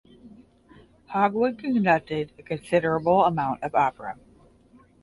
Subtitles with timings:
[1.11, 4.17] Hogwood conducted a considerable amount of opera.